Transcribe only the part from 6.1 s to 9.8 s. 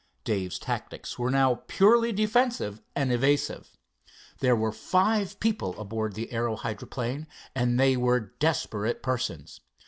the aero hydroplane, and they were desperate persons.